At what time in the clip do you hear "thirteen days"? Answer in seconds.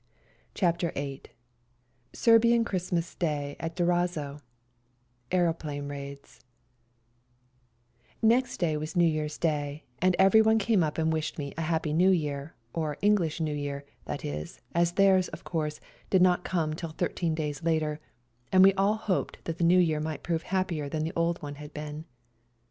16.89-17.61